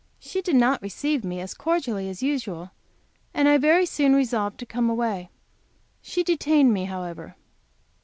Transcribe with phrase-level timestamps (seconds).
[0.19, 2.71] She did not receive me as cordially as usual,
[3.35, 5.29] and I very soon resolved to come away.
[6.01, 7.35] She detained me, however.